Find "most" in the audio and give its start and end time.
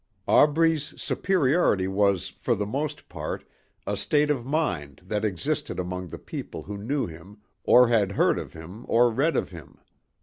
2.65-3.07